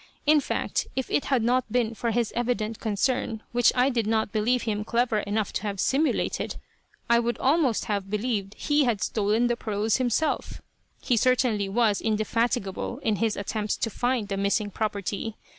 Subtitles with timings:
[0.25, 4.31] In fact, if it had not been for his evident concern, which I did not
[4.31, 6.55] believe him clever enough to have simulated,
[7.07, 10.59] I would almost have believed he had stolen the pearls himself.
[11.03, 15.35] He certainly was indefatigable in his attempts to find the missing property.